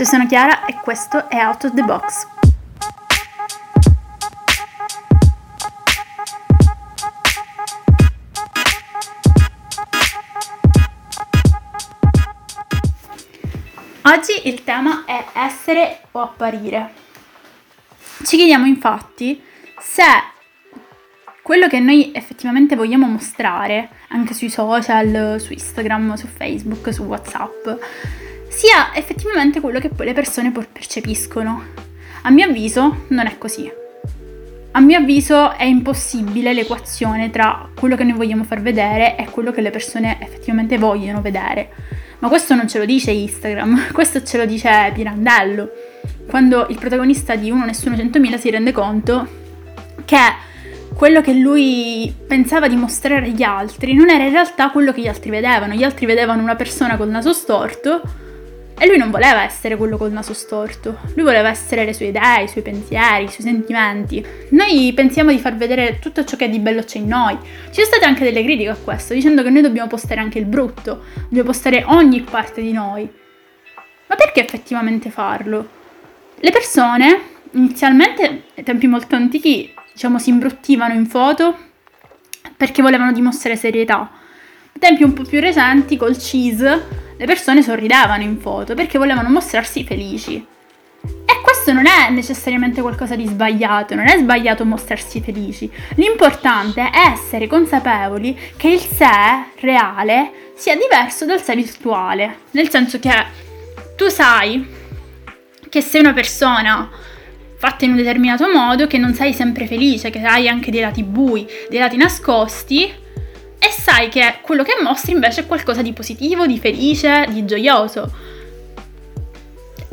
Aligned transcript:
Ciao, 0.00 0.08
sono 0.08 0.26
Chiara 0.26 0.64
e 0.64 0.76
questo 0.82 1.28
è 1.28 1.44
Out 1.44 1.64
of 1.64 1.74
the 1.74 1.82
Box. 1.82 2.26
Oggi 14.04 14.48
il 14.48 14.64
tema 14.64 15.04
è 15.04 15.22
essere 15.34 16.00
o 16.12 16.22
apparire. 16.22 16.94
Ci 18.24 18.38
chiediamo 18.38 18.64
infatti 18.64 19.42
se 19.78 20.02
quello 21.42 21.68
che 21.68 21.78
noi 21.78 22.10
effettivamente 22.14 22.74
vogliamo 22.74 23.06
mostrare, 23.06 23.90
anche 24.08 24.32
sui 24.32 24.48
social, 24.48 25.38
su 25.38 25.52
Instagram, 25.52 26.14
su 26.14 26.26
Facebook, 26.26 26.90
su 26.90 27.02
WhatsApp, 27.02 27.68
sia 28.50 28.92
effettivamente 28.94 29.60
quello 29.60 29.78
che 29.78 29.88
poi 29.88 30.06
le 30.06 30.12
persone 30.12 30.50
percepiscono. 30.50 31.62
A 32.22 32.30
mio 32.30 32.46
avviso 32.46 33.04
non 33.08 33.26
è 33.26 33.38
così. 33.38 33.70
A 34.72 34.80
mio 34.80 34.98
avviso 34.98 35.56
è 35.56 35.64
impossibile 35.64 36.52
l'equazione 36.52 37.30
tra 37.30 37.68
quello 37.78 37.96
che 37.96 38.04
noi 38.04 38.16
vogliamo 38.16 38.44
far 38.44 38.60
vedere 38.60 39.16
e 39.16 39.30
quello 39.30 39.52
che 39.52 39.60
le 39.60 39.70
persone 39.70 40.18
effettivamente 40.20 40.78
vogliono 40.78 41.20
vedere. 41.20 41.70
Ma 42.18 42.28
questo 42.28 42.54
non 42.54 42.68
ce 42.68 42.78
lo 42.78 42.84
dice 42.84 43.12
Instagram, 43.12 43.90
questo 43.94 44.22
ce 44.22 44.36
lo 44.36 44.44
dice 44.44 44.90
Pirandello. 44.92 45.70
Quando 46.28 46.66
il 46.68 46.78
protagonista 46.78 47.36
di 47.36 47.50
Uno 47.50 47.64
Nessuno 47.64 47.96
100.000 47.96 48.38
si 48.38 48.50
rende 48.50 48.72
conto 48.72 49.28
che 50.04 50.48
quello 50.94 51.20
che 51.20 51.32
lui 51.32 52.12
pensava 52.26 52.68
di 52.68 52.76
mostrare 52.76 53.26
agli 53.26 53.42
altri 53.42 53.94
non 53.94 54.10
era 54.10 54.24
in 54.24 54.32
realtà 54.32 54.70
quello 54.70 54.92
che 54.92 55.00
gli 55.00 55.08
altri 55.08 55.30
vedevano. 55.30 55.72
Gli 55.74 55.84
altri 55.84 56.04
vedevano 56.04 56.42
una 56.42 56.56
persona 56.56 56.96
col 56.96 57.08
naso 57.08 57.32
storto 57.32 58.02
e 58.82 58.86
lui 58.86 58.96
non 58.96 59.10
voleva 59.10 59.42
essere 59.42 59.76
quello 59.76 59.98
col 59.98 60.10
naso 60.10 60.32
storto, 60.32 61.00
lui 61.14 61.22
voleva 61.22 61.50
essere 61.50 61.84
le 61.84 61.92
sue 61.92 62.06
idee, 62.06 62.44
i 62.44 62.48
suoi 62.48 62.62
pensieri, 62.62 63.24
i 63.24 63.28
suoi 63.28 63.46
sentimenti. 63.46 64.24
Noi 64.52 64.90
pensiamo 64.94 65.30
di 65.30 65.38
far 65.38 65.54
vedere 65.54 65.98
tutto 65.98 66.24
ciò 66.24 66.34
che 66.38 66.48
di 66.48 66.60
bello 66.60 66.82
c'è 66.82 66.96
in 66.96 67.08
noi. 67.08 67.36
Ci 67.36 67.74
sono 67.74 67.86
state 67.88 68.06
anche 68.06 68.24
delle 68.24 68.42
critiche 68.42 68.70
a 68.70 68.76
questo, 68.82 69.12
dicendo 69.12 69.42
che 69.42 69.50
noi 69.50 69.60
dobbiamo 69.60 69.86
postare 69.86 70.22
anche 70.22 70.38
il 70.38 70.46
brutto, 70.46 71.04
dobbiamo 71.24 71.50
postare 71.50 71.84
ogni 71.88 72.22
parte 72.22 72.62
di 72.62 72.72
noi. 72.72 73.06
Ma 74.06 74.14
perché 74.14 74.42
effettivamente 74.42 75.10
farlo? 75.10 75.68
Le 76.36 76.50
persone, 76.50 77.20
inizialmente, 77.50 78.44
ai 78.56 78.62
tempi 78.62 78.86
molto 78.86 79.14
antichi, 79.14 79.74
diciamo, 79.92 80.18
si 80.18 80.30
imbruttivano 80.30 80.94
in 80.94 81.04
foto 81.04 81.54
perché 82.56 82.80
volevano 82.80 83.12
dimostrare 83.12 83.56
serietà. 83.56 84.19
Tempi 84.80 85.02
un 85.02 85.12
po' 85.12 85.24
più 85.24 85.40
recenti, 85.40 85.98
col 85.98 86.16
cheese, 86.16 86.86
le 87.14 87.26
persone 87.26 87.62
sorridevano 87.62 88.22
in 88.22 88.38
foto 88.40 88.72
perché 88.74 88.96
volevano 88.96 89.28
mostrarsi 89.28 89.84
felici. 89.84 90.36
E 91.02 91.40
questo 91.42 91.74
non 91.74 91.84
è 91.84 92.08
necessariamente 92.08 92.80
qualcosa 92.80 93.14
di 93.14 93.26
sbagliato, 93.26 93.94
non 93.94 94.08
è 94.08 94.16
sbagliato 94.16 94.64
mostrarsi 94.64 95.20
felici. 95.20 95.70
L'importante 95.96 96.80
è 96.80 97.10
essere 97.12 97.46
consapevoli 97.46 98.34
che 98.56 98.68
il 98.68 98.80
sé 98.80 99.50
reale 99.60 100.52
sia 100.56 100.74
diverso 100.76 101.26
dal 101.26 101.42
sé 101.42 101.54
virtuale. 101.54 102.38
Nel 102.52 102.70
senso 102.70 102.98
che 102.98 103.12
tu 103.96 104.08
sai 104.08 104.66
che 105.68 105.82
sei 105.82 106.00
una 106.00 106.14
persona 106.14 106.88
fatta 107.58 107.84
in 107.84 107.90
un 107.90 107.98
determinato 107.98 108.50
modo, 108.50 108.86
che 108.86 108.96
non 108.96 109.12
sei 109.12 109.34
sempre 109.34 109.66
felice, 109.66 110.08
che 110.08 110.22
hai 110.22 110.48
anche 110.48 110.70
dei 110.70 110.80
lati 110.80 111.02
bui, 111.02 111.46
dei 111.68 111.78
lati 111.78 111.98
nascosti, 111.98 112.99
e 113.62 113.70
sai 113.70 114.08
che 114.08 114.38
quello 114.40 114.62
che 114.62 114.78
mostri 114.82 115.12
invece 115.12 115.42
è 115.42 115.46
qualcosa 115.46 115.82
di 115.82 115.92
positivo, 115.92 116.46
di 116.46 116.58
felice, 116.58 117.26
di 117.28 117.44
gioioso. 117.44 118.10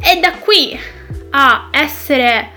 E 0.00 0.20
da 0.20 0.30
qui 0.32 0.78
a 1.30 1.68
essere 1.72 2.52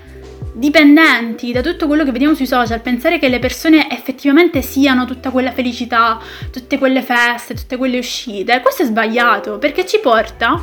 dipendenti 0.52 1.52
da 1.52 1.62
tutto 1.62 1.88
quello 1.88 2.04
che 2.04 2.12
vediamo 2.12 2.34
sui 2.34 2.46
social, 2.46 2.80
pensare 2.80 3.18
che 3.18 3.28
le 3.28 3.40
persone 3.40 3.90
effettivamente 3.90 4.62
siano 4.62 5.04
tutta 5.04 5.30
quella 5.30 5.50
felicità, 5.50 6.20
tutte 6.52 6.78
quelle 6.78 7.02
feste, 7.02 7.54
tutte 7.54 7.76
quelle 7.76 7.98
uscite, 7.98 8.60
questo 8.60 8.82
è 8.82 8.86
sbagliato 8.86 9.58
perché 9.58 9.84
ci 9.84 9.98
porta 9.98 10.62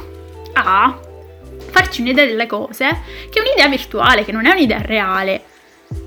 a 0.54 1.00
farci 1.72 2.02
un'idea 2.02 2.26
delle 2.26 2.48
cose 2.48 3.02
che 3.30 3.40
è 3.40 3.42
un'idea 3.42 3.68
virtuale, 3.68 4.24
che 4.24 4.32
non 4.32 4.46
è 4.46 4.52
un'idea 4.52 4.82
reale. 4.82 5.44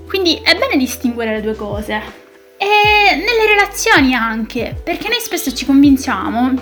Quindi 0.09 0.41
è 0.43 0.57
bene 0.57 0.77
distinguere 0.77 1.35
le 1.35 1.43
due 1.43 1.55
cose. 1.55 2.30
E 2.63 3.15
nelle 3.15 3.47
relazioni 3.47 4.15
anche, 4.15 4.79
perché 4.85 5.09
noi 5.09 5.19
spesso 5.19 5.55
ci 5.55 5.65
convinciamo 5.65 6.53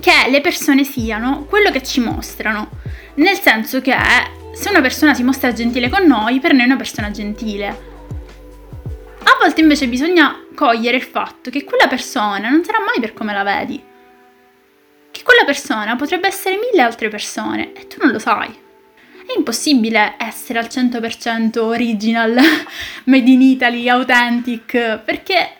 che 0.00 0.28
le 0.28 0.40
persone 0.40 0.82
siano 0.82 1.44
quello 1.44 1.70
che 1.70 1.80
ci 1.84 2.00
mostrano, 2.00 2.70
nel 3.14 3.38
senso 3.38 3.80
che 3.80 3.94
se 4.52 4.70
una 4.70 4.80
persona 4.80 5.14
si 5.14 5.22
mostra 5.22 5.52
gentile 5.52 5.88
con 5.88 6.04
noi, 6.04 6.40
per 6.40 6.54
noi 6.54 6.62
è 6.62 6.66
una 6.66 6.74
persona 6.74 7.12
gentile. 7.12 7.68
A 9.22 9.36
volte 9.40 9.60
invece 9.60 9.86
bisogna 9.86 10.44
cogliere 10.56 10.96
il 10.96 11.04
fatto 11.04 11.50
che 11.50 11.62
quella 11.62 11.86
persona 11.86 12.48
non 12.48 12.64
sarà 12.64 12.80
mai 12.80 12.98
per 12.98 13.12
come 13.14 13.32
la 13.32 13.44
vedi. 13.44 13.80
Che 15.12 15.22
quella 15.22 15.44
persona 15.44 15.94
potrebbe 15.94 16.26
essere 16.26 16.58
mille 16.58 16.82
altre 16.82 17.08
persone 17.08 17.72
e 17.74 17.86
tu 17.86 17.98
non 18.00 18.10
lo 18.10 18.18
sai 18.18 18.62
è 19.26 19.36
impossibile 19.36 20.14
essere 20.18 20.58
al 20.58 20.66
100% 20.66 21.58
original, 21.58 22.34
made 23.04 23.30
in 23.30 23.40
Italy, 23.40 23.88
authentic, 23.88 25.00
perché 25.04 25.56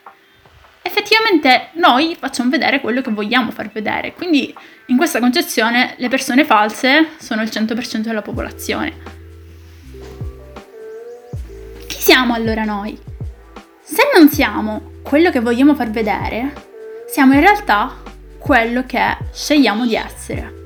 effettivamente 0.83 1.69
noi 1.75 2.15
facciamo 2.19 2.51
vedere 2.51 2.81
quello 2.81 3.01
che 3.01 3.11
vogliamo 3.11 3.51
far 3.51 3.71
vedere. 3.71 4.13
Quindi 4.13 4.55
in 4.87 4.97
questa 4.97 5.19
concezione 5.19 5.95
le 5.97 6.09
persone 6.09 6.45
false 6.45 7.11
sono 7.19 7.43
il 7.43 7.49
100% 7.49 7.99
della 7.99 8.23
popolazione. 8.23 8.93
Chi 11.89 12.01
siamo 12.01 12.35
allora 12.35 12.65
noi? 12.65 12.99
Se 13.83 14.11
non 14.15 14.29
siamo 14.29 14.93
quello 15.03 15.31
che 15.31 15.41
vogliamo 15.41 15.75
far 15.75 15.91
vedere, 15.91 16.53
siamo 17.11 17.35
in 17.35 17.41
realtà 17.41 18.03
quello 18.39 18.85
che 18.85 19.17
scegliamo 19.33 19.87
di 19.87 19.95
essere. 19.95 20.64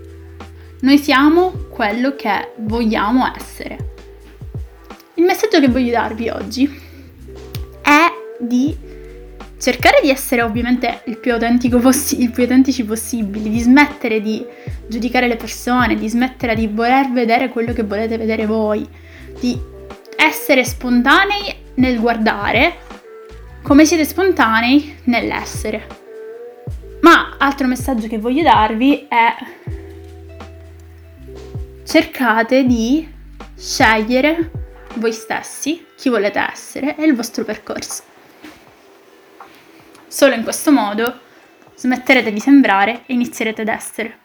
Noi 0.80 0.98
siamo 0.98 1.52
quello 1.70 2.14
che 2.14 2.52
vogliamo 2.58 3.30
essere. 3.36 3.76
Il 5.14 5.24
messaggio 5.24 5.58
che 5.58 5.68
voglio 5.68 5.90
darvi 5.90 6.28
oggi 6.28 6.80
è 7.82 8.06
di 8.38 8.76
cercare 9.58 9.98
di 10.00 10.10
essere 10.10 10.42
ovviamente 10.42 11.02
il 11.06 11.18
più, 11.18 11.36
possi- 11.80 12.22
il 12.22 12.30
più 12.30 12.44
autentici 12.44 12.84
possibili, 12.84 13.50
di 13.50 13.58
smettere 13.58 14.20
di 14.20 14.46
giudicare 14.86 15.26
le 15.26 15.34
persone, 15.34 15.96
di 15.96 16.08
smettere 16.08 16.54
di 16.54 16.68
voler 16.68 17.10
vedere 17.10 17.48
quello 17.48 17.72
che 17.72 17.82
volete 17.82 18.16
vedere 18.16 18.46
voi, 18.46 18.86
di 19.40 19.58
essere 20.16 20.64
spontanei 20.64 21.54
nel 21.74 21.98
guardare 21.98 22.86
come 23.62 23.84
siete 23.84 24.04
spontanei 24.04 24.96
nell'essere. 25.04 25.86
Ma 27.00 27.34
altro 27.36 27.66
messaggio 27.66 28.06
che 28.06 28.18
voglio 28.18 28.42
darvi 28.42 29.06
è 29.08 29.34
cercate 31.88 32.64
di 32.64 33.08
scegliere 33.56 34.50
voi 34.96 35.10
stessi, 35.10 35.86
chi 35.96 36.10
volete 36.10 36.38
essere 36.38 36.96
e 36.96 37.04
il 37.04 37.14
vostro 37.14 37.44
percorso. 37.44 38.02
Solo 40.06 40.34
in 40.34 40.42
questo 40.42 40.70
modo 40.70 41.20
smetterete 41.76 42.30
di 42.30 42.40
sembrare 42.40 43.04
e 43.06 43.14
inizierete 43.14 43.62
ad 43.62 43.68
essere. 43.68 44.18